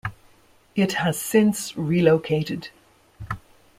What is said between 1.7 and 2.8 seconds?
relocated.